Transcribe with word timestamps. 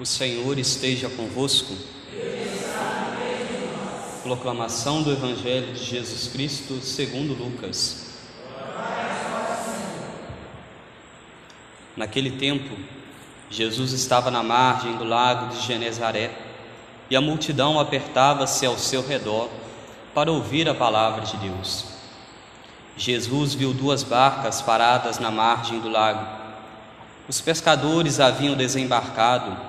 O 0.00 0.06
Senhor 0.06 0.58
esteja 0.58 1.10
convosco. 1.10 1.76
Proclamação 4.22 5.02
do 5.02 5.12
Evangelho 5.12 5.74
de 5.74 5.84
Jesus 5.84 6.28
Cristo 6.28 6.80
segundo 6.80 7.34
Lucas. 7.34 8.14
Naquele 11.94 12.30
tempo, 12.30 12.74
Jesus 13.50 13.92
estava 13.92 14.30
na 14.30 14.42
margem 14.42 14.96
do 14.96 15.04
lago 15.04 15.54
de 15.54 15.60
Genezaré 15.66 16.30
e 17.10 17.14
a 17.14 17.20
multidão 17.20 17.78
apertava-se 17.78 18.64
ao 18.64 18.78
seu 18.78 19.06
redor 19.06 19.50
para 20.14 20.32
ouvir 20.32 20.66
a 20.66 20.74
palavra 20.74 21.26
de 21.26 21.36
Deus. 21.36 21.84
Jesus 22.96 23.52
viu 23.52 23.74
duas 23.74 24.02
barcas 24.02 24.62
paradas 24.62 25.18
na 25.18 25.30
margem 25.30 25.78
do 25.78 25.90
lago. 25.90 26.26
Os 27.28 27.38
pescadores 27.42 28.18
haviam 28.18 28.56
desembarcado 28.56 29.68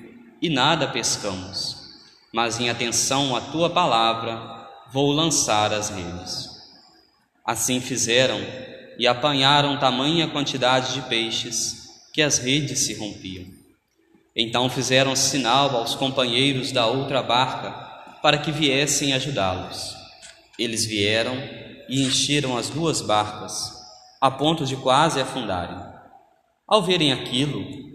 e 0.41 0.49
nada 0.49 0.87
pescamos, 0.87 1.77
mas 2.33 2.59
em 2.59 2.69
atenção 2.69 3.35
à 3.35 3.41
tua 3.41 3.69
palavra 3.69 4.67
vou 4.91 5.11
lançar 5.11 5.71
as 5.71 5.89
redes. 5.89 6.49
Assim 7.45 7.79
fizeram 7.79 8.39
e 8.97 9.07
apanharam 9.07 9.77
tamanha 9.77 10.27
quantidade 10.27 10.93
de 10.93 11.01
peixes 11.03 11.81
que 12.13 12.21
as 12.21 12.39
redes 12.39 12.79
se 12.79 12.93
rompiam. 12.95 13.45
Então 14.35 14.69
fizeram 14.69 15.15
sinal 15.15 15.75
aos 15.75 15.95
companheiros 15.95 16.71
da 16.71 16.87
outra 16.87 17.21
barca 17.21 17.71
para 18.21 18.37
que 18.37 18.51
viessem 18.51 19.13
ajudá-los. 19.13 19.95
Eles 20.57 20.85
vieram 20.85 21.35
e 21.89 22.03
encheram 22.03 22.57
as 22.57 22.69
duas 22.69 23.01
barcas, 23.01 23.73
a 24.19 24.31
ponto 24.31 24.65
de 24.65 24.75
quase 24.77 25.19
afundarem. 25.19 25.77
Ao 26.67 26.81
verem 26.81 27.11
aquilo, 27.11 27.80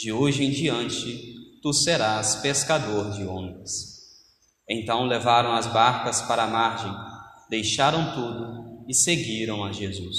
de 0.00 0.10
hoje 0.10 0.46
em 0.46 0.50
diante 0.50 1.60
tu 1.62 1.74
serás 1.74 2.36
pescador 2.36 3.10
de 3.10 3.22
homens. 3.26 4.00
Então 4.66 5.04
levaram 5.04 5.52
as 5.52 5.66
barcas 5.66 6.22
para 6.22 6.44
a 6.44 6.46
margem, 6.46 6.90
deixaram 7.50 8.14
tudo 8.14 8.82
e 8.88 8.94
seguiram 8.94 9.62
a 9.62 9.72
Jesus. 9.72 10.16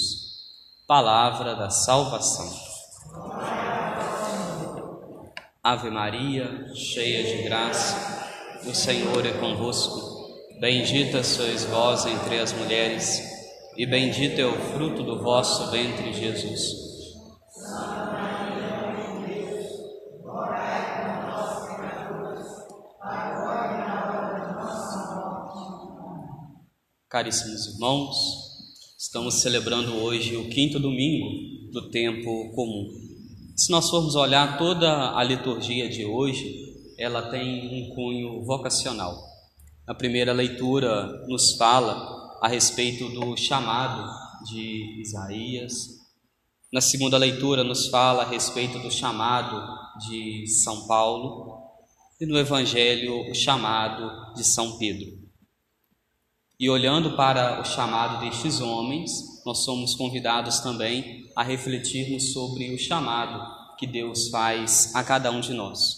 Palavra 0.88 1.56
da 1.56 1.72
salvação. 1.72 2.48
Ave 5.64 5.90
Maria, 5.90 6.72
cheia 6.76 7.36
de 7.36 7.42
graça, 7.42 8.30
o 8.68 8.76
Senhor 8.76 9.26
é 9.26 9.32
convosco. 9.32 10.30
Bendita 10.60 11.24
sois 11.24 11.66
vós 11.66 12.06
entre 12.06 12.40
as 12.40 12.54
mulheres, 12.54 13.20
e 13.76 13.88
bendito 13.88 14.40
é 14.40 14.46
o 14.46 14.60
fruto 14.74 15.02
do 15.02 15.24
vosso 15.24 15.72
ventre, 15.72 16.14
Jesus. 16.14 16.91
Caríssimos 27.12 27.68
irmãos, 27.68 28.16
estamos 28.98 29.42
celebrando 29.42 29.96
hoje 29.98 30.38
o 30.38 30.48
quinto 30.48 30.80
domingo 30.80 31.70
do 31.74 31.90
tempo 31.90 32.54
comum. 32.56 32.88
Se 33.54 33.70
nós 33.70 33.90
formos 33.90 34.16
olhar 34.16 34.58
toda 34.58 35.14
a 35.14 35.22
liturgia 35.22 35.90
de 35.90 36.06
hoje, 36.06 36.74
ela 36.98 37.30
tem 37.30 37.68
um 37.68 37.94
cunho 37.96 38.46
vocacional. 38.46 39.22
A 39.86 39.94
primeira 39.94 40.32
leitura 40.32 41.28
nos 41.28 41.58
fala 41.58 42.40
a 42.42 42.48
respeito 42.48 43.10
do 43.10 43.36
chamado 43.36 44.10
de 44.46 45.02
Isaías. 45.02 45.74
Na 46.72 46.80
segunda 46.80 47.18
leitura 47.18 47.62
nos 47.62 47.90
fala 47.90 48.24
a 48.24 48.30
respeito 48.30 48.80
do 48.80 48.90
chamado 48.90 49.62
de 50.08 50.48
São 50.48 50.88
Paulo 50.88 51.62
e 52.22 52.26
no 52.26 52.40
evangelho 52.40 53.30
o 53.30 53.36
chamado 53.36 54.34
de 54.34 54.46
São 54.46 54.78
Pedro. 54.78 55.21
E 56.62 56.70
olhando 56.70 57.18
para 57.18 57.60
o 57.60 57.66
chamado 57.66 58.24
destes 58.24 58.62
homens, 58.62 59.42
nós 59.44 59.64
somos 59.66 59.96
convidados 59.96 60.60
também 60.60 61.28
a 61.36 61.42
refletirmos 61.42 62.34
sobre 62.34 62.72
o 62.72 62.78
chamado 62.78 63.76
que 63.80 63.88
Deus 63.88 64.28
faz 64.28 64.94
a 64.94 65.04
cada 65.04 65.32
um 65.32 65.42
de 65.42 65.56
nós. 65.56 65.96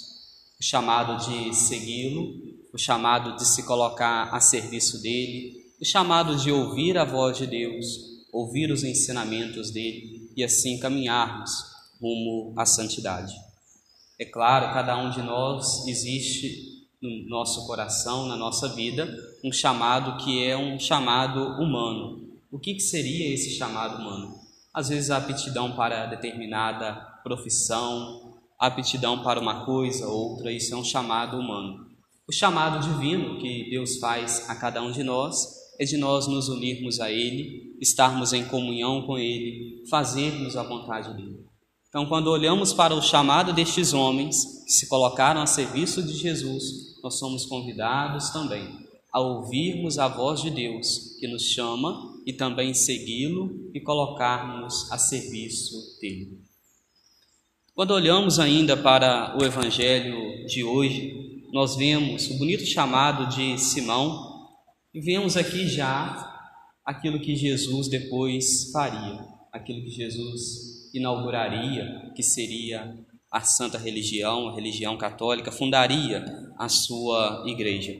O 0.58 0.64
chamado 0.64 1.18
de 1.28 1.54
segui-lo, 1.54 2.32
o 2.74 2.78
chamado 2.78 3.36
de 3.36 3.46
se 3.46 3.64
colocar 3.64 4.34
a 4.34 4.40
serviço 4.40 5.02
dele, 5.02 5.52
o 5.82 5.86
chamado 5.86 6.38
de 6.38 6.50
ouvir 6.50 6.98
a 6.98 7.04
voz 7.04 7.38
de 7.38 7.46
Deus, 7.46 7.86
ouvir 8.32 8.72
os 8.72 8.86
ensinamentos 8.86 9.70
dele 9.70 10.32
e 10.34 10.46
assim 10.46 10.80
caminharmos 10.80 11.52
rumo 12.00 12.54
à 12.58 12.66
santidade. 12.66 13.36
É 14.18 14.24
claro, 14.24 14.74
cada 14.74 14.96
um 14.98 15.10
de 15.10 15.22
nós 15.24 15.86
existe 15.90 16.73
no 17.04 17.28
nosso 17.28 17.68
coração, 17.68 18.26
na 18.28 18.38
nossa 18.38 18.70
vida, 18.70 19.14
um 19.44 19.52
chamado 19.52 20.24
que 20.24 20.42
é 20.42 20.58
um 20.58 20.80
chamado 20.80 21.62
humano. 21.62 22.30
O 22.50 22.58
que, 22.58 22.76
que 22.76 22.80
seria 22.80 23.34
esse 23.34 23.58
chamado 23.58 24.02
humano? 24.02 24.36
Às 24.74 24.88
vezes 24.88 25.12
a 25.12 25.18
aptidão 25.18 25.74
para 25.76 26.06
determinada 26.06 26.94
profissão, 27.22 28.36
a 28.58 28.68
aptidão 28.68 29.22
para 29.22 29.38
uma 29.38 29.66
coisa, 29.66 30.08
outra, 30.08 30.50
isso 30.50 30.74
é 30.74 30.78
um 30.78 30.84
chamado 30.84 31.38
humano. 31.38 31.86
O 32.26 32.32
chamado 32.32 32.80
divino 32.80 33.38
que 33.38 33.70
Deus 33.70 33.98
faz 33.98 34.50
a 34.50 34.56
cada 34.56 34.82
um 34.82 34.92
de 34.92 35.04
nós 35.04 35.46
é 35.78 35.84
de 35.84 35.98
nós 35.98 36.26
nos 36.26 36.48
unirmos 36.48 37.02
a 37.02 37.12
Ele, 37.12 37.76
estarmos 37.82 38.32
em 38.32 38.46
comunhão 38.46 39.02
com 39.02 39.18
Ele, 39.18 39.84
fazermos 39.90 40.56
a 40.56 40.64
vontade 40.64 41.14
dele. 41.16 41.44
Então, 41.90 42.06
quando 42.06 42.28
olhamos 42.28 42.72
para 42.72 42.96
o 42.96 43.02
chamado 43.02 43.52
destes 43.52 43.94
homens 43.94 44.64
que 44.66 44.72
se 44.72 44.88
colocaram 44.88 45.42
a 45.42 45.46
serviço 45.46 46.02
de 46.02 46.14
Jesus, 46.14 46.93
nós 47.04 47.20
somos 47.20 47.46
convidados 47.46 48.30
também 48.30 48.88
a 49.12 49.20
ouvirmos 49.20 50.00
a 50.00 50.08
voz 50.08 50.42
de 50.42 50.50
Deus 50.50 51.18
que 51.20 51.28
nos 51.28 51.44
chama 51.44 52.16
e 52.26 52.32
também 52.32 52.74
segui-lo 52.74 53.70
e 53.74 53.82
colocarmos 53.82 54.90
a 54.90 54.98
serviço 54.98 56.00
dele. 56.00 56.40
Quando 57.76 57.92
olhamos 57.92 58.40
ainda 58.40 58.78
para 58.78 59.38
o 59.38 59.44
evangelho 59.44 60.48
de 60.48 60.64
hoje, 60.64 61.44
nós 61.52 61.76
vemos 61.76 62.30
o 62.30 62.38
bonito 62.38 62.66
chamado 62.66 63.36
de 63.36 63.58
Simão 63.58 64.48
e 64.94 65.02
vemos 65.02 65.36
aqui 65.36 65.68
já 65.68 66.32
aquilo 66.86 67.20
que 67.20 67.36
Jesus 67.36 67.88
depois 67.90 68.72
faria, 68.72 69.28
aquilo 69.52 69.84
que 69.84 69.92
Jesus 69.92 70.90
inauguraria, 70.94 72.12
que 72.16 72.24
seria 72.24 72.98
a 73.34 73.42
santa 73.42 73.80
religião, 73.80 74.48
a 74.48 74.54
religião 74.54 74.96
católica, 74.96 75.52
fundaria 75.52 76.24
a 76.56 76.70
sua 76.70 77.44
igreja. 77.48 78.00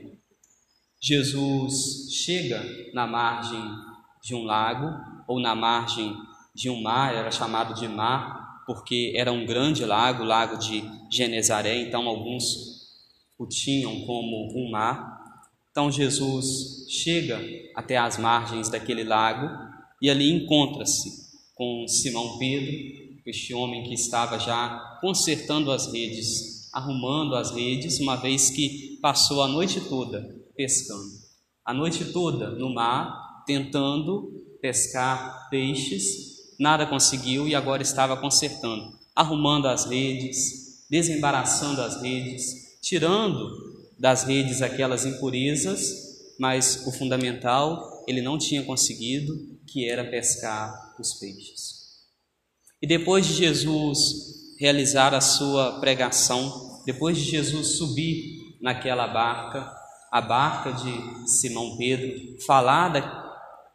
Jesus 1.02 2.08
chega 2.12 2.64
na 2.94 3.04
margem 3.04 3.60
de 4.22 4.32
um 4.32 4.44
lago 4.44 4.86
ou 5.26 5.40
na 5.40 5.52
margem 5.54 6.16
de 6.54 6.70
um 6.70 6.80
mar, 6.80 7.12
era 7.12 7.32
chamado 7.32 7.74
de 7.74 7.88
mar 7.88 8.62
porque 8.66 9.12
era 9.16 9.32
um 9.32 9.44
grande 9.44 9.84
lago, 9.84 10.22
o 10.22 10.26
lago 10.26 10.56
de 10.56 10.82
Genezaré, 11.10 11.76
então 11.82 12.08
alguns 12.08 12.88
o 13.36 13.46
tinham 13.46 14.00
como 14.06 14.56
um 14.56 14.70
mar. 14.70 15.20
Então 15.70 15.90
Jesus 15.90 16.86
chega 16.88 17.40
até 17.74 17.96
as 17.96 18.16
margens 18.16 18.68
daquele 18.68 19.02
lago 19.02 19.50
e 20.00 20.08
ali 20.08 20.30
encontra-se 20.30 21.10
com 21.54 21.86
Simão 21.88 22.38
Pedro 22.38 23.03
este 23.26 23.54
homem 23.54 23.84
que 23.84 23.94
estava 23.94 24.38
já 24.38 24.98
consertando 25.00 25.70
as 25.70 25.92
redes 25.92 26.54
arrumando 26.74 27.36
as 27.36 27.52
redes, 27.52 28.00
uma 28.00 28.16
vez 28.16 28.50
que 28.50 28.98
passou 29.00 29.42
a 29.42 29.48
noite 29.48 29.80
toda 29.82 30.20
pescando. 30.56 31.22
A 31.64 31.72
noite 31.72 32.06
toda 32.06 32.50
no 32.50 32.74
mar, 32.74 33.44
tentando 33.46 34.44
pescar 34.60 35.48
peixes, 35.48 36.52
nada 36.58 36.84
conseguiu 36.84 37.46
e 37.46 37.54
agora 37.54 37.80
estava 37.80 38.16
consertando, 38.16 38.92
arrumando 39.14 39.68
as 39.68 39.84
redes, 39.84 40.84
desembaraçando 40.90 41.80
as 41.80 42.02
redes, 42.02 42.80
tirando 42.82 43.48
das 43.96 44.24
redes 44.24 44.60
aquelas 44.60 45.06
impurezas, 45.06 46.34
mas 46.40 46.84
o 46.88 46.92
fundamental 46.92 48.04
ele 48.08 48.20
não 48.20 48.36
tinha 48.36 48.64
conseguido, 48.64 49.32
que 49.64 49.88
era 49.88 50.04
pescar 50.04 50.94
os 50.98 51.14
peixes. 51.14 51.83
E 52.84 52.86
depois 52.86 53.26
de 53.26 53.32
Jesus 53.32 54.58
realizar 54.60 55.14
a 55.14 55.20
sua 55.22 55.80
pregação, 55.80 56.82
depois 56.84 57.16
de 57.16 57.24
Jesus 57.24 57.78
subir 57.78 58.58
naquela 58.60 59.08
barca, 59.08 59.72
a 60.12 60.20
barca 60.20 60.70
de 60.70 61.30
Simão 61.30 61.78
Pedro, 61.78 62.14
falada 62.44 63.00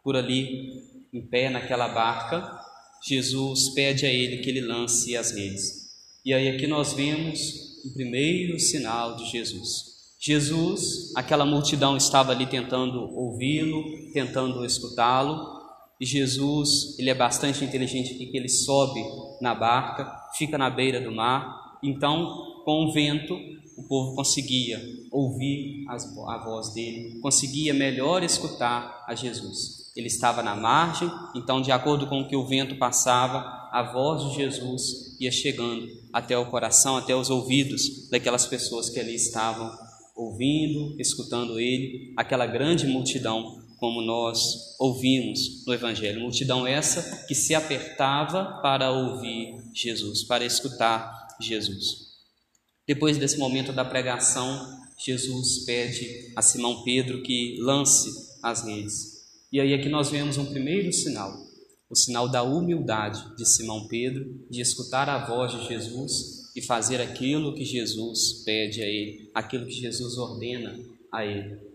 por 0.04 0.14
ali 0.14 0.84
em 1.12 1.26
pé 1.26 1.50
naquela 1.50 1.88
barca, 1.88 2.56
Jesus 3.04 3.70
pede 3.70 4.06
a 4.06 4.08
ele 4.08 4.44
que 4.44 4.48
ele 4.48 4.60
lance 4.60 5.16
as 5.16 5.32
redes. 5.32 5.90
E 6.24 6.32
aí 6.32 6.46
aqui 6.46 6.68
nós 6.68 6.92
vemos 6.92 7.40
o 7.84 7.92
primeiro 7.92 8.60
sinal 8.60 9.16
de 9.16 9.28
Jesus. 9.28 9.86
Jesus, 10.20 11.12
aquela 11.16 11.44
multidão 11.44 11.96
estava 11.96 12.30
ali 12.30 12.46
tentando 12.46 13.12
ouvi-lo, 13.12 14.12
tentando 14.12 14.64
escutá-lo, 14.64 15.59
e 16.00 16.06
Jesus, 16.06 16.98
ele 16.98 17.10
é 17.10 17.14
bastante 17.14 17.62
inteligente 17.62 18.14
porque 18.14 18.34
ele 18.34 18.48
sobe 18.48 19.04
na 19.38 19.54
barca, 19.54 20.10
fica 20.38 20.56
na 20.56 20.70
beira 20.70 20.98
do 20.98 21.12
mar. 21.12 21.78
Então, 21.82 22.62
com 22.64 22.86
o 22.86 22.92
vento, 22.92 23.38
o 23.76 23.82
povo 23.82 24.16
conseguia 24.16 24.80
ouvir 25.10 25.84
a 25.88 26.38
voz 26.38 26.72
dele, 26.72 27.20
conseguia 27.20 27.74
melhor 27.74 28.22
escutar 28.22 29.04
a 29.06 29.14
Jesus. 29.14 29.92
Ele 29.94 30.06
estava 30.06 30.42
na 30.42 30.56
margem, 30.56 31.10
então, 31.34 31.60
de 31.60 31.70
acordo 31.70 32.06
com 32.06 32.20
o 32.20 32.28
que 32.28 32.36
o 32.36 32.46
vento 32.46 32.76
passava, 32.76 33.68
a 33.70 33.90
voz 33.92 34.30
de 34.30 34.36
Jesus 34.36 35.16
ia 35.20 35.30
chegando 35.30 35.86
até 36.12 36.36
o 36.38 36.46
coração, 36.46 36.96
até 36.96 37.14
os 37.14 37.28
ouvidos 37.28 38.08
daquelas 38.08 38.46
pessoas 38.46 38.88
que 38.88 38.98
ali 38.98 39.14
estavam 39.14 39.70
ouvindo, 40.16 40.98
escutando 40.98 41.60
ele, 41.60 42.14
aquela 42.16 42.46
grande 42.46 42.86
multidão 42.86 43.60
como 43.80 44.02
nós 44.02 44.76
ouvimos 44.78 45.64
no 45.66 45.72
Evangelho. 45.72 46.20
Multidão 46.20 46.66
essa 46.66 47.26
que 47.26 47.34
se 47.34 47.54
apertava 47.54 48.60
para 48.60 48.92
ouvir 48.92 49.56
Jesus, 49.74 50.22
para 50.22 50.44
escutar 50.44 51.28
Jesus. 51.40 52.10
Depois 52.86 53.16
desse 53.16 53.38
momento 53.38 53.72
da 53.72 53.84
pregação, 53.84 54.78
Jesus 54.98 55.64
pede 55.64 56.30
a 56.36 56.42
Simão 56.42 56.84
Pedro 56.84 57.22
que 57.22 57.56
lance 57.60 58.10
as 58.42 58.64
redes. 58.64 59.20
E 59.50 59.58
aí 59.58 59.72
aqui 59.72 59.88
nós 59.88 60.10
vemos 60.10 60.36
um 60.36 60.44
primeiro 60.44 60.92
sinal, 60.92 61.34
o 61.88 61.96
sinal 61.96 62.28
da 62.28 62.42
humildade 62.42 63.34
de 63.34 63.48
Simão 63.48 63.88
Pedro, 63.88 64.46
de 64.50 64.60
escutar 64.60 65.08
a 65.08 65.26
voz 65.26 65.52
de 65.52 65.66
Jesus 65.66 66.52
e 66.54 66.60
fazer 66.60 67.00
aquilo 67.00 67.54
que 67.54 67.64
Jesus 67.64 68.42
pede 68.44 68.82
a 68.82 68.86
ele, 68.86 69.30
aquilo 69.34 69.66
que 69.66 69.72
Jesus 69.72 70.18
ordena 70.18 70.78
a 71.10 71.24
ele. 71.24 71.69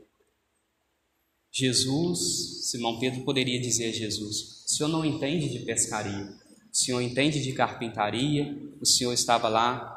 Jesus, 1.58 2.70
Simão 2.70 3.00
Pedro 3.00 3.22
poderia 3.22 3.62
dizer 3.62 3.88
a 3.88 3.94
Jesus: 3.94 4.66
O 4.66 4.70
senhor 4.70 4.90
não 4.90 5.06
entende 5.06 5.48
de 5.48 5.60
pescaria, 5.60 6.26
o 6.26 6.78
senhor 6.78 7.00
entende 7.00 7.42
de 7.42 7.54
carpintaria, 7.54 8.54
o 8.82 8.86
senhor 8.86 9.14
estava 9.14 9.48
lá 9.48 9.94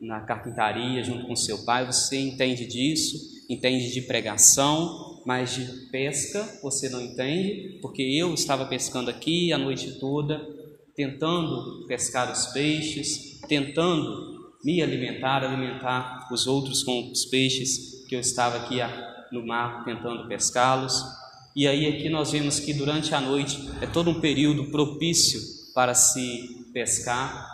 na 0.00 0.20
carpintaria 0.20 1.02
junto 1.02 1.26
com 1.26 1.34
seu 1.34 1.64
pai, 1.64 1.84
você 1.84 2.16
entende 2.16 2.64
disso, 2.64 3.16
entende 3.50 3.92
de 3.92 4.02
pregação, 4.02 5.20
mas 5.26 5.52
de 5.52 5.64
pesca 5.90 6.60
você 6.62 6.88
não 6.88 7.00
entende, 7.00 7.80
porque 7.82 8.02
eu 8.02 8.32
estava 8.32 8.64
pescando 8.66 9.10
aqui 9.10 9.52
a 9.52 9.58
noite 9.58 9.98
toda, 9.98 10.40
tentando 10.94 11.88
pescar 11.88 12.30
os 12.30 12.46
peixes, 12.52 13.40
tentando 13.48 14.52
me 14.62 14.80
alimentar, 14.80 15.42
alimentar 15.42 16.28
os 16.32 16.46
outros 16.46 16.84
com 16.84 17.10
os 17.10 17.24
peixes 17.24 18.04
que 18.08 18.14
eu 18.14 18.20
estava 18.20 18.58
aqui 18.58 18.80
a 18.80 19.11
no 19.32 19.46
mar 19.46 19.84
tentando 19.84 20.28
pescá-los. 20.28 21.02
E 21.54 21.66
aí 21.66 21.86
aqui 21.86 22.08
nós 22.08 22.30
vemos 22.30 22.60
que 22.60 22.72
durante 22.72 23.14
a 23.14 23.20
noite 23.20 23.70
é 23.80 23.86
todo 23.86 24.10
um 24.10 24.20
período 24.20 24.70
propício 24.70 25.40
para 25.74 25.94
se 25.94 26.66
pescar, 26.72 27.46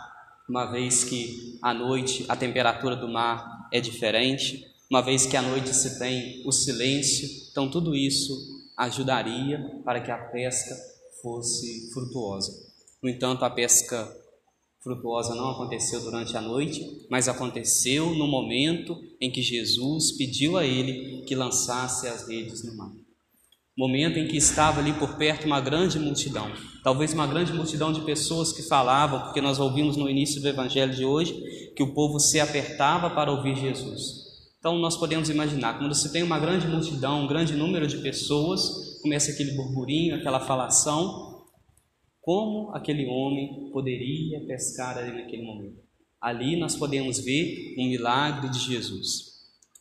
uma 0.47 0.65
vez 0.65 1.03
que 1.03 1.57
à 1.61 1.73
noite 1.73 2.25
a 2.27 2.35
temperatura 2.35 2.95
do 2.95 3.07
mar 3.07 3.67
é 3.71 3.79
diferente, 3.79 4.65
uma 4.89 5.01
vez 5.01 5.25
que 5.25 5.37
à 5.37 5.41
noite 5.41 5.73
se 5.73 5.99
tem 5.99 6.41
o 6.45 6.51
silêncio. 6.51 7.27
Então 7.51 7.69
tudo 7.69 7.95
isso 7.95 8.33
ajudaria 8.77 9.81
para 9.83 9.99
que 10.01 10.11
a 10.11 10.17
pesca 10.17 10.75
fosse 11.21 11.91
frutuosa. 11.93 12.69
No 13.01 13.09
entanto, 13.09 13.45
a 13.45 13.49
pesca 13.49 14.09
frutuosa 14.81 15.35
não 15.35 15.51
aconteceu 15.51 15.99
durante 16.01 16.35
a 16.37 16.41
noite, 16.41 17.05
mas 17.09 17.27
aconteceu 17.27 18.15
no 18.15 18.27
momento 18.27 18.97
em 19.19 19.29
que 19.29 19.41
Jesus 19.41 20.13
pediu 20.13 20.57
a 20.57 20.65
ele 20.65 21.23
que 21.25 21.35
lançasse 21.35 22.07
as 22.07 22.27
redes 22.27 22.63
no 22.63 22.77
mar. 22.77 22.91
Momento 23.77 24.19
em 24.19 24.27
que 24.27 24.37
estava 24.37 24.79
ali 24.79 24.93
por 24.93 25.15
perto 25.15 25.45
uma 25.45 25.61
grande 25.61 25.99
multidão, 25.99 26.51
talvez 26.83 27.13
uma 27.13 27.27
grande 27.27 27.53
multidão 27.53 27.93
de 27.93 28.01
pessoas 28.01 28.51
que 28.51 28.63
falavam, 28.63 29.21
porque 29.21 29.41
nós 29.41 29.59
ouvimos 29.59 29.95
no 29.95 30.09
início 30.09 30.41
do 30.41 30.47
evangelho 30.47 30.93
de 30.93 31.05
hoje 31.05 31.33
que 31.75 31.83
o 31.83 31.93
povo 31.93 32.19
se 32.19 32.39
apertava 32.39 33.09
para 33.09 33.31
ouvir 33.31 33.55
Jesus. 33.55 34.27
Então 34.59 34.77
nós 34.77 34.97
podemos 34.97 35.29
imaginar, 35.29 35.77
quando 35.77 35.95
se 35.95 36.11
tem 36.11 36.23
uma 36.23 36.37
grande 36.37 36.67
multidão, 36.67 37.23
um 37.23 37.27
grande 37.27 37.53
número 37.55 37.87
de 37.87 37.97
pessoas, 37.99 38.99
começa 39.01 39.31
aquele 39.31 39.53
burburinho, 39.53 40.15
aquela 40.15 40.41
falação, 40.41 41.28
como 42.29 42.69
aquele 42.75 43.07
homem 43.07 43.71
poderia 43.73 44.39
pescar 44.45 44.95
ali 44.99 45.19
naquele 45.19 45.41
momento? 45.41 45.79
Ali 46.21 46.59
nós 46.59 46.75
podemos 46.75 47.17
ver 47.17 47.73
um 47.75 47.89
milagre 47.89 48.49
de 48.49 48.59
Jesus. 48.59 49.31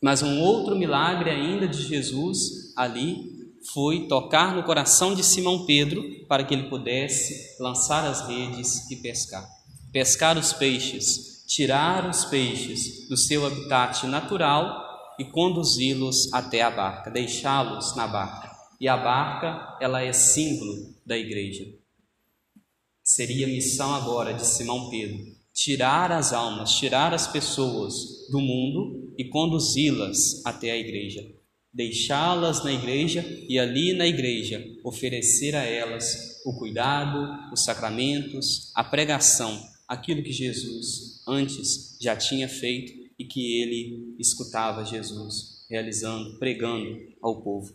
Mas 0.02 0.22
um 0.22 0.40
outro 0.40 0.74
milagre 0.74 1.28
ainda 1.28 1.68
de 1.68 1.82
Jesus 1.82 2.72
ali 2.74 3.52
foi 3.74 4.08
tocar 4.08 4.56
no 4.56 4.62
coração 4.62 5.14
de 5.14 5.22
Simão 5.22 5.66
Pedro 5.66 6.02
para 6.26 6.42
que 6.42 6.54
ele 6.54 6.70
pudesse 6.70 7.62
lançar 7.62 8.06
as 8.06 8.26
redes 8.26 8.90
e 8.90 8.96
pescar. 8.96 9.46
Pescar 9.92 10.38
os 10.38 10.54
peixes, 10.54 11.44
tirar 11.46 12.08
os 12.08 12.24
peixes 12.24 13.10
do 13.10 13.16
seu 13.18 13.44
habitat 13.44 14.06
natural 14.06 15.14
e 15.18 15.24
conduzi-los 15.26 16.32
até 16.32 16.62
a 16.62 16.70
barca, 16.70 17.10
deixá-los 17.10 17.94
na 17.94 18.06
barca. 18.06 18.56
E 18.80 18.88
a 18.88 18.96
barca, 18.96 19.76
ela 19.82 20.00
é 20.00 20.14
símbolo 20.14 20.94
da 21.04 21.18
igreja. 21.18 21.77
Seria 23.08 23.46
a 23.46 23.48
missão 23.48 23.94
agora 23.94 24.34
de 24.34 24.46
Simão 24.46 24.90
Pedro: 24.90 25.34
tirar 25.54 26.12
as 26.12 26.34
almas, 26.34 26.72
tirar 26.72 27.14
as 27.14 27.26
pessoas 27.26 27.94
do 28.30 28.38
mundo 28.38 29.14
e 29.16 29.24
conduzi-las 29.24 30.44
até 30.44 30.72
a 30.72 30.76
igreja. 30.76 31.26
Deixá-las 31.72 32.62
na 32.62 32.70
igreja 32.70 33.24
e 33.48 33.58
ali 33.58 33.94
na 33.94 34.06
igreja 34.06 34.62
oferecer 34.84 35.56
a 35.56 35.64
elas 35.64 36.42
o 36.44 36.52
cuidado, 36.58 37.50
os 37.50 37.64
sacramentos, 37.64 38.70
a 38.74 38.84
pregação, 38.84 39.58
aquilo 39.88 40.22
que 40.22 40.30
Jesus 40.30 41.22
antes 41.26 41.96
já 41.98 42.14
tinha 42.14 42.46
feito 42.46 42.92
e 43.18 43.24
que 43.24 43.62
ele 43.62 44.16
escutava 44.18 44.84
Jesus 44.84 45.64
realizando, 45.70 46.38
pregando 46.38 46.98
ao 47.22 47.40
povo. 47.40 47.74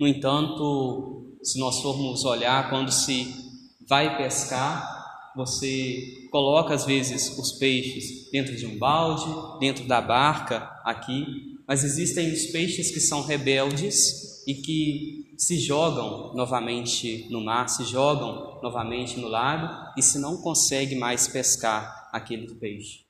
No 0.00 0.08
entanto, 0.08 1.36
se 1.44 1.60
nós 1.60 1.80
formos 1.80 2.24
olhar 2.24 2.70
quando 2.70 2.90
se 2.90 3.49
vai 3.90 4.16
pescar, 4.16 5.32
você 5.34 6.28
coloca 6.30 6.72
às 6.72 6.86
vezes 6.86 7.36
os 7.36 7.50
peixes 7.50 8.30
dentro 8.30 8.56
de 8.56 8.64
um 8.64 8.78
balde, 8.78 9.58
dentro 9.58 9.84
da 9.88 10.00
barca 10.00 10.70
aqui, 10.84 11.58
mas 11.66 11.82
existem 11.82 12.32
os 12.32 12.46
peixes 12.46 12.92
que 12.92 13.00
são 13.00 13.22
rebeldes 13.22 14.46
e 14.46 14.54
que 14.54 15.34
se 15.36 15.58
jogam 15.58 16.32
novamente 16.34 17.26
no 17.30 17.40
mar, 17.40 17.68
se 17.68 17.84
jogam 17.84 18.60
novamente 18.62 19.18
no 19.18 19.26
lago 19.26 19.92
e 19.96 20.02
se 20.02 20.20
não 20.20 20.40
consegue 20.40 20.94
mais 20.94 21.26
pescar 21.26 22.08
aquele 22.12 22.54
peixe. 22.54 23.00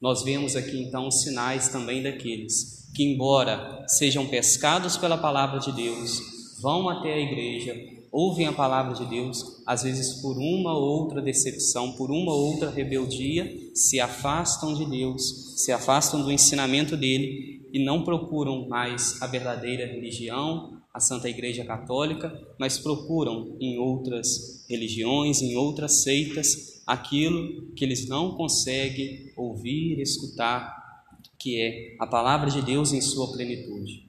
Nós 0.00 0.22
vemos 0.22 0.56
aqui 0.56 0.82
então 0.82 1.06
os 1.06 1.20
sinais 1.20 1.68
também 1.68 2.02
daqueles 2.02 2.90
que, 2.94 3.04
embora 3.04 3.84
sejam 3.88 4.26
pescados 4.26 4.96
pela 4.96 5.18
palavra 5.18 5.58
de 5.58 5.72
Deus, 5.72 6.20
vão 6.62 6.88
até 6.88 7.12
a 7.12 7.18
igreja, 7.18 7.74
ouvem 8.14 8.46
a 8.46 8.52
palavra 8.52 8.94
de 8.94 9.04
Deus, 9.06 9.60
às 9.66 9.82
vezes 9.82 10.22
por 10.22 10.38
uma 10.38 10.72
ou 10.72 10.84
outra 10.84 11.20
decepção, 11.20 11.94
por 11.94 12.12
uma 12.12 12.32
ou 12.32 12.52
outra 12.52 12.70
rebeldia, 12.70 13.52
se 13.74 13.98
afastam 13.98 14.72
de 14.72 14.86
Deus, 14.86 15.54
se 15.56 15.72
afastam 15.72 16.22
do 16.22 16.30
ensinamento 16.30 16.96
dele 16.96 17.68
e 17.72 17.84
não 17.84 18.04
procuram 18.04 18.68
mais 18.68 19.20
a 19.20 19.26
verdadeira 19.26 19.84
religião, 19.84 20.80
a 20.94 21.00
Santa 21.00 21.28
Igreja 21.28 21.64
Católica, 21.64 22.32
mas 22.56 22.78
procuram 22.78 23.56
em 23.58 23.78
outras 23.78 24.64
religiões, 24.70 25.42
em 25.42 25.56
outras 25.56 26.04
seitas, 26.04 26.84
aquilo 26.86 27.72
que 27.72 27.84
eles 27.84 28.08
não 28.08 28.36
conseguem 28.36 29.32
ouvir, 29.36 30.00
escutar, 30.00 30.72
que 31.36 31.60
é 31.60 31.96
a 31.98 32.06
palavra 32.06 32.48
de 32.48 32.62
Deus 32.62 32.92
em 32.92 33.00
sua 33.00 33.32
plenitude. 33.32 34.08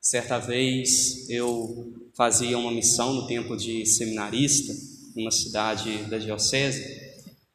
Certa 0.00 0.38
vez 0.38 1.28
eu 1.28 2.01
fazia 2.16 2.58
uma 2.58 2.70
missão 2.70 3.12
no 3.14 3.26
tempo 3.26 3.56
de 3.56 3.86
seminarista, 3.86 4.72
numa 5.16 5.30
cidade 5.30 6.04
da 6.04 6.18
diocese, 6.18 7.02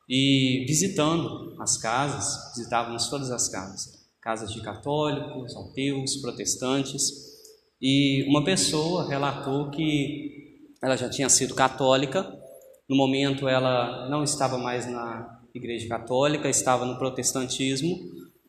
e 0.10 0.66
visitando 0.68 1.56
as 1.60 1.78
casas, 1.78 2.56
visitávamos 2.56 3.08
todas 3.08 3.30
as 3.30 3.50
casas, 3.50 4.08
casas 4.22 4.52
de 4.54 4.62
católicos, 4.62 5.56
ateus, 5.56 6.18
protestantes, 6.18 7.28
e 7.82 8.26
uma 8.28 8.44
pessoa 8.44 9.08
relatou 9.08 9.70
que 9.70 10.66
ela 10.82 10.96
já 10.96 11.10
tinha 11.10 11.30
sido 11.30 11.54
católica, 11.54 12.26
no 12.88 12.96
momento 12.96 13.48
ela 13.48 14.08
não 14.10 14.24
estava 14.24 14.58
mais 14.58 14.90
na 14.90 15.42
igreja 15.54 15.88
católica, 15.88 16.50
estava 16.50 16.86
no 16.86 16.98
protestantismo, 16.98 18.00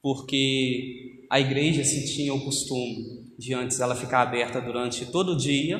porque 0.01 1.27
a 1.31 1.41
igreja 1.41 1.85
se 1.85 2.15
tinha 2.15 2.33
o 2.33 2.45
costume 2.45 3.27
de 3.39 3.55
antes 3.55 3.81
ela 3.81 3.95
ficar 3.95 4.23
aberta 4.23 4.61
durante 4.61 5.07
todo 5.07 5.33
o 5.33 5.37
dia, 5.37 5.79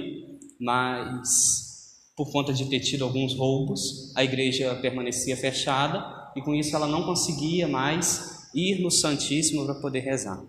mas 0.59 1.69
por 2.17 2.33
conta 2.33 2.53
de 2.53 2.69
ter 2.69 2.81
tido 2.81 3.05
alguns 3.05 3.35
roubos, 3.35 4.13
a 4.17 4.25
igreja 4.25 4.75
permanecia 4.77 5.37
fechada 5.37 6.33
e 6.35 6.43
com 6.43 6.55
isso 6.55 6.75
ela 6.75 6.87
não 6.87 7.05
conseguia 7.05 7.69
mais 7.69 8.49
ir 8.55 8.83
no 8.83 8.91
Santíssimo 8.91 9.65
para 9.65 9.77
poder 9.77 10.01
rezar. 10.01 10.43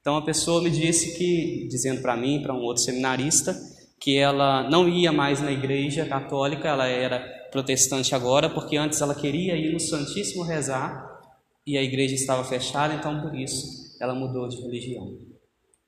Então 0.00 0.16
a 0.16 0.24
pessoa 0.24 0.62
me 0.62 0.70
disse 0.70 1.16
que, 1.16 1.66
dizendo 1.68 2.02
para 2.02 2.16
mim, 2.16 2.40
para 2.42 2.54
um 2.54 2.60
outro 2.62 2.82
seminarista, 2.82 3.56
que 4.00 4.16
ela 4.16 4.68
não 4.68 4.88
ia 4.88 5.12
mais 5.12 5.40
na 5.40 5.52
igreja 5.52 6.06
católica, 6.06 6.68
ela 6.68 6.86
era 6.86 7.20
protestante 7.50 8.14
agora, 8.14 8.50
porque 8.50 8.76
antes 8.76 9.00
ela 9.00 9.14
queria 9.14 9.56
ir 9.56 9.72
no 9.72 9.78
Santíssimo 9.78 10.42
rezar 10.42 11.20
e 11.66 11.76
a 11.76 11.82
igreja 11.82 12.14
estava 12.14 12.42
fechada, 12.44 12.94
então 12.94 13.20
por 13.22 13.34
isso 13.34 13.96
ela 14.00 14.14
mudou 14.14 14.48
de 14.48 14.60
religião. 14.60 15.18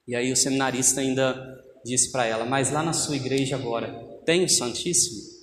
E 0.07 0.15
aí 0.15 0.31
o 0.31 0.37
seminarista 0.37 1.01
ainda 1.01 1.64
disse 1.85 2.11
para 2.11 2.27
ela: 2.27 2.45
Mas 2.45 2.71
lá 2.71 2.83
na 2.83 2.93
sua 2.93 3.17
igreja 3.17 3.57
agora 3.57 3.93
tem 4.25 4.45
o 4.45 4.49
Santíssimo? 4.49 5.35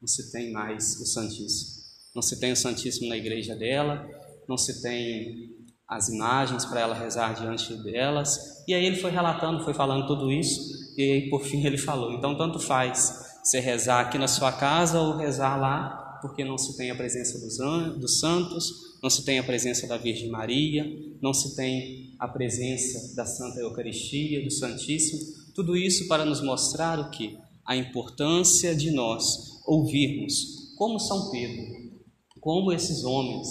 Não 0.00 0.08
se 0.08 0.30
tem 0.32 0.52
mais 0.52 1.00
o 1.00 1.06
Santíssimo. 1.06 1.82
Não 2.14 2.22
se 2.22 2.38
tem 2.38 2.52
o 2.52 2.56
Santíssimo 2.56 3.08
na 3.08 3.16
igreja 3.16 3.56
dela, 3.56 4.06
não 4.48 4.56
se 4.56 4.82
tem 4.82 5.54
as 5.88 6.08
imagens 6.08 6.64
para 6.64 6.80
ela 6.80 6.94
rezar 6.94 7.34
diante 7.34 7.74
delas. 7.82 8.62
E 8.66 8.74
aí 8.74 8.84
ele 8.84 8.96
foi 8.96 9.10
relatando, 9.10 9.64
foi 9.64 9.74
falando 9.74 10.06
tudo 10.06 10.30
isso, 10.30 10.60
e 10.96 11.02
aí 11.02 11.30
por 11.30 11.44
fim 11.44 11.64
ele 11.64 11.78
falou: 11.78 12.12
então 12.12 12.36
tanto 12.36 12.58
faz 12.58 13.24
você 13.42 13.60
rezar 13.60 14.00
aqui 14.00 14.18
na 14.18 14.28
sua 14.28 14.52
casa 14.52 15.00
ou 15.00 15.16
rezar 15.16 15.56
lá, 15.56 16.03
porque 16.24 16.42
não 16.42 16.56
se 16.56 16.74
tem 16.74 16.90
a 16.90 16.94
presença 16.94 17.38
dos, 17.38 17.58
dos 18.00 18.18
santos, 18.18 18.96
não 19.02 19.10
se 19.10 19.22
tem 19.26 19.38
a 19.38 19.44
presença 19.44 19.86
da 19.86 19.98
Virgem 19.98 20.30
Maria, 20.30 20.90
não 21.20 21.34
se 21.34 21.54
tem 21.54 22.16
a 22.18 22.26
presença 22.26 23.14
da 23.14 23.26
Santa 23.26 23.60
Eucaristia, 23.60 24.42
do 24.42 24.50
Santíssimo. 24.50 25.20
Tudo 25.54 25.76
isso 25.76 26.08
para 26.08 26.24
nos 26.24 26.40
mostrar 26.40 26.98
o 26.98 27.10
que? 27.10 27.36
A 27.62 27.76
importância 27.76 28.74
de 28.74 28.90
nós 28.90 29.60
ouvirmos, 29.66 30.72
como 30.78 30.98
São 30.98 31.30
Pedro, 31.30 31.92
como 32.40 32.72
esses 32.72 33.04
homens, 33.04 33.46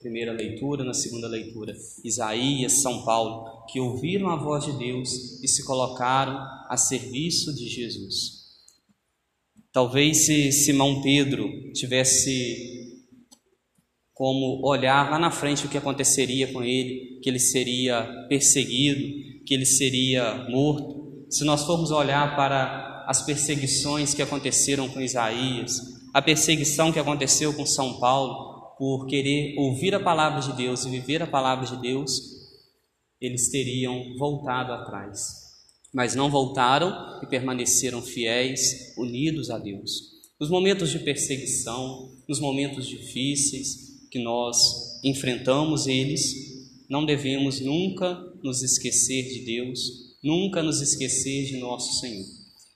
primeira 0.00 0.32
leitura, 0.32 0.84
na 0.84 0.94
segunda 0.94 1.28
leitura, 1.28 1.76
Isaías, 2.02 2.72
São 2.80 3.04
Paulo, 3.04 3.66
que 3.66 3.78
ouviram 3.78 4.30
a 4.30 4.36
voz 4.36 4.64
de 4.64 4.72
Deus 4.72 5.42
e 5.42 5.48
se 5.48 5.62
colocaram 5.66 6.38
a 6.66 6.78
serviço 6.78 7.54
de 7.54 7.68
Jesus. 7.68 8.35
Talvez 9.76 10.24
se 10.24 10.50
Simão 10.52 11.02
Pedro 11.02 11.50
tivesse 11.74 12.96
como 14.14 14.66
olhar 14.66 15.10
lá 15.10 15.18
na 15.18 15.30
frente 15.30 15.66
o 15.66 15.68
que 15.68 15.76
aconteceria 15.76 16.50
com 16.50 16.62
ele, 16.62 17.20
que 17.22 17.28
ele 17.28 17.38
seria 17.38 18.02
perseguido, 18.26 19.02
que 19.44 19.52
ele 19.52 19.66
seria 19.66 20.48
morto, 20.48 21.26
se 21.28 21.44
nós 21.44 21.64
formos 21.64 21.90
olhar 21.90 22.34
para 22.34 23.04
as 23.06 23.20
perseguições 23.26 24.14
que 24.14 24.22
aconteceram 24.22 24.88
com 24.88 24.98
Isaías, 24.98 25.78
a 26.14 26.22
perseguição 26.22 26.90
que 26.90 26.98
aconteceu 26.98 27.52
com 27.52 27.66
São 27.66 28.00
Paulo, 28.00 28.76
por 28.78 29.06
querer 29.06 29.56
ouvir 29.58 29.94
a 29.94 30.00
palavra 30.00 30.40
de 30.40 30.56
Deus 30.56 30.86
e 30.86 30.90
viver 30.90 31.22
a 31.22 31.26
palavra 31.26 31.66
de 31.66 31.76
Deus, 31.82 32.18
eles 33.20 33.50
teriam 33.50 34.16
voltado 34.16 34.72
atrás. 34.72 35.45
Mas 35.96 36.14
não 36.14 36.30
voltaram 36.30 37.18
e 37.22 37.26
permaneceram 37.26 38.02
fiéis, 38.02 38.92
unidos 38.98 39.48
a 39.48 39.56
Deus. 39.56 40.12
Nos 40.38 40.50
momentos 40.50 40.90
de 40.90 40.98
perseguição, 40.98 42.14
nos 42.28 42.38
momentos 42.38 42.86
difíceis 42.86 43.96
que 44.10 44.18
nós 44.18 45.00
enfrentamos 45.02 45.86
eles, 45.86 46.34
não 46.86 47.06
devemos 47.06 47.60
nunca 47.60 48.14
nos 48.42 48.62
esquecer 48.62 49.22
de 49.22 49.46
Deus, 49.46 50.18
nunca 50.22 50.62
nos 50.62 50.82
esquecer 50.82 51.46
de 51.46 51.56
nosso 51.56 51.98
Senhor. 51.98 52.26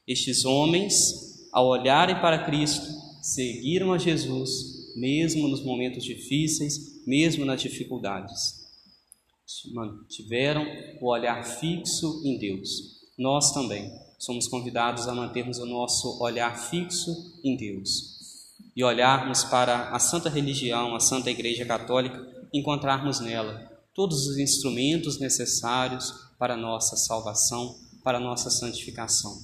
Estes 0.09 0.47
homens, 0.47 1.47
ao 1.53 1.67
olharem 1.67 2.19
para 2.23 2.47
Cristo, 2.47 2.87
seguiram 3.21 3.93
a 3.93 3.99
Jesus, 3.99 4.95
mesmo 4.97 5.47
nos 5.47 5.63
momentos 5.63 6.05
difíceis, 6.05 7.05
mesmo 7.07 7.45
nas 7.45 7.61
dificuldades. 7.61 8.65
Mantiveram 9.75 10.65
o 11.03 11.11
olhar 11.11 11.45
fixo 11.45 12.23
em 12.25 12.39
Deus. 12.39 13.00
Nós 13.21 13.53
também 13.53 13.93
somos 14.19 14.49
convidados 14.49 15.07
a 15.07 15.15
mantermos 15.15 15.59
o 15.59 15.67
nosso 15.67 16.19
olhar 16.23 16.59
fixo 16.59 17.39
em 17.45 17.55
Deus 17.55 18.19
e 18.75 18.83
olharmos 18.83 19.45
para 19.45 19.91
a 19.91 19.99
santa 19.99 20.31
religião, 20.31 20.97
a 20.97 21.01
santa 21.01 21.31
Igreja 21.31 21.67
Católica, 21.67 22.19
encontrarmos 22.51 23.21
nela 23.21 23.71
todos 23.95 24.27
os 24.27 24.39
instrumentos 24.39 25.21
necessários 25.21 26.15
para 26.39 26.55
a 26.55 26.57
nossa 26.57 26.97
salvação, 26.97 27.77
para 28.03 28.17
a 28.17 28.21
nossa 28.23 28.49
santificação. 28.49 29.37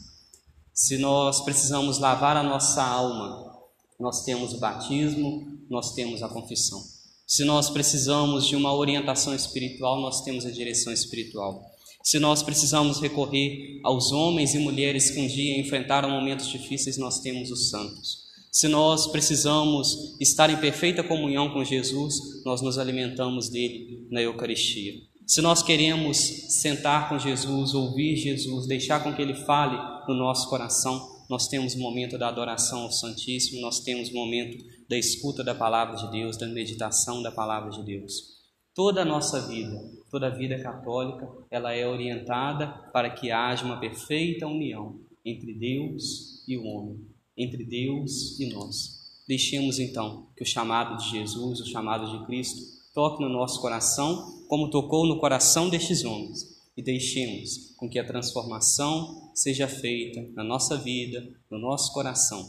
Se 0.72 0.96
nós 0.96 1.42
precisamos 1.42 1.98
lavar 1.98 2.34
a 2.34 2.42
nossa 2.42 2.82
alma, 2.82 3.52
nós 4.00 4.24
temos 4.24 4.54
o 4.54 4.58
batismo, 4.58 5.46
nós 5.68 5.92
temos 5.92 6.22
a 6.22 6.30
confissão. 6.30 6.82
Se 7.26 7.44
nós 7.44 7.68
precisamos 7.68 8.46
de 8.46 8.56
uma 8.56 8.72
orientação 8.72 9.34
espiritual, 9.34 10.00
nós 10.00 10.22
temos 10.22 10.46
a 10.46 10.50
direção 10.50 10.94
espiritual. 10.94 11.75
Se 12.06 12.20
nós 12.20 12.40
precisamos 12.40 13.00
recorrer 13.00 13.80
aos 13.82 14.12
homens 14.12 14.54
e 14.54 14.60
mulheres 14.60 15.10
que 15.10 15.18
um 15.18 15.26
dia 15.26 15.58
enfrentaram 15.58 16.08
momentos 16.08 16.48
difíceis, 16.48 16.96
nós 16.96 17.18
temos 17.18 17.50
os 17.50 17.68
santos. 17.68 18.26
Se 18.52 18.68
nós 18.68 19.08
precisamos 19.08 20.16
estar 20.20 20.48
em 20.48 20.56
perfeita 20.56 21.02
comunhão 21.02 21.52
com 21.52 21.64
Jesus, 21.64 22.14
nós 22.44 22.62
nos 22.62 22.78
alimentamos 22.78 23.48
dele 23.48 24.06
na 24.08 24.22
Eucaristia. 24.22 24.92
Se 25.26 25.42
nós 25.42 25.64
queremos 25.64 26.16
sentar 26.16 27.08
com 27.08 27.18
Jesus, 27.18 27.74
ouvir 27.74 28.14
Jesus, 28.14 28.68
deixar 28.68 29.02
com 29.02 29.12
que 29.12 29.20
Ele 29.20 29.34
fale 29.34 29.76
no 30.06 30.14
nosso 30.14 30.48
coração, 30.48 31.24
nós 31.28 31.48
temos 31.48 31.74
o 31.74 31.80
momento 31.80 32.16
da 32.16 32.28
adoração 32.28 32.82
ao 32.82 32.92
Santíssimo, 32.92 33.60
nós 33.60 33.80
temos 33.80 34.10
o 34.10 34.14
momento 34.14 34.64
da 34.88 34.96
escuta 34.96 35.42
da 35.42 35.56
palavra 35.56 35.96
de 35.96 36.08
Deus, 36.12 36.36
da 36.36 36.46
meditação 36.46 37.20
da 37.20 37.32
palavra 37.32 37.70
de 37.70 37.82
Deus. 37.82 38.36
Toda 38.76 39.02
a 39.02 39.04
nossa 39.04 39.40
vida, 39.40 39.76
toda 40.10 40.28
a 40.28 40.30
vida 40.30 40.58
católica, 40.62 41.28
ela 41.50 41.72
é 41.72 41.86
orientada 41.86 42.66
para 42.92 43.10
que 43.10 43.30
haja 43.30 43.64
uma 43.64 43.78
perfeita 43.78 44.46
união 44.46 45.00
entre 45.24 45.52
Deus 45.52 46.44
e 46.46 46.56
o 46.56 46.64
homem, 46.64 47.00
entre 47.36 47.64
Deus 47.64 48.38
e 48.38 48.48
nós. 48.52 48.96
Deixemos 49.26 49.78
então 49.78 50.28
que 50.36 50.42
o 50.42 50.46
chamado 50.46 50.96
de 50.96 51.10
Jesus, 51.10 51.60
o 51.60 51.66
chamado 51.66 52.18
de 52.18 52.26
Cristo, 52.26 52.60
toque 52.94 53.22
no 53.22 53.28
nosso 53.28 53.60
coração, 53.60 54.44
como 54.48 54.70
tocou 54.70 55.06
no 55.06 55.18
coração 55.18 55.68
destes 55.68 56.04
homens, 56.04 56.56
e 56.76 56.82
deixemos 56.82 57.74
com 57.76 57.88
que 57.88 57.98
a 57.98 58.06
transformação 58.06 59.30
seja 59.34 59.66
feita 59.66 60.22
na 60.34 60.44
nossa 60.44 60.76
vida, 60.76 61.28
no 61.50 61.58
nosso 61.58 61.92
coração. 61.92 62.48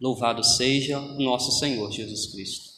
Louvado 0.00 0.42
seja 0.44 0.98
o 0.98 1.22
nosso 1.22 1.58
Senhor 1.58 1.90
Jesus 1.90 2.26
Cristo. 2.32 2.72